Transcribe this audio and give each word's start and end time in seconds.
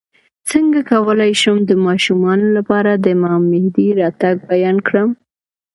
څنګه 0.49 0.79
کولی 0.91 1.31
شم 1.41 1.57
د 1.65 1.71
ماشومانو 1.85 2.47
لپاره 2.57 2.91
د 2.95 3.05
امام 3.17 3.41
مهدي 3.53 3.87
راتګ 3.99 4.35
بیان 4.51 4.77
کړم 4.87 5.09